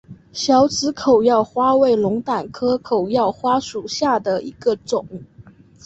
[0.33, 5.05] 小籽口药花为龙胆科口药花属下的一个种。